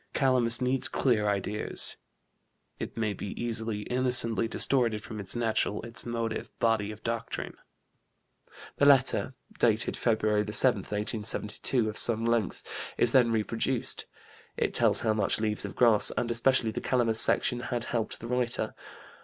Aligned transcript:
Calamus 0.15 0.61
needs 0.61 0.87
clear 0.87 1.29
ideas; 1.29 1.95
it 2.79 2.97
may 2.97 3.13
be 3.13 3.39
easily, 3.39 3.81
innocently 3.83 4.47
distorted 4.47 5.03
from 5.03 5.19
its 5.19 5.35
natural, 5.35 5.79
its 5.83 6.07
motive, 6.07 6.49
body 6.57 6.91
of 6.91 7.03
doctrine." 7.03 7.55
The 8.77 8.87
letter, 8.87 9.35
dated 9.59 9.93
Feb. 9.93 10.19
7, 10.51 10.77
1872, 10.79 11.87
of 11.87 11.99
some 11.99 12.25
length, 12.25 12.63
is 12.97 13.11
then 13.11 13.31
reproduced. 13.31 14.07
It 14.57 14.73
tells 14.73 15.01
how 15.01 15.13
much 15.13 15.39
Leaves 15.39 15.65
of 15.65 15.75
Grass, 15.75 16.09
and 16.17 16.31
especially 16.31 16.71
the 16.71 16.81
Calamus 16.81 17.19
section, 17.21 17.59
had 17.59 17.83
helped 17.83 18.19
the 18.19 18.27
writer. 18.27 18.73